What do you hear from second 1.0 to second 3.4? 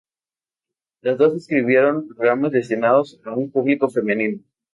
Las dos escribieron programas destinados a